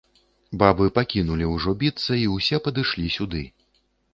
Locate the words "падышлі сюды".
2.69-3.47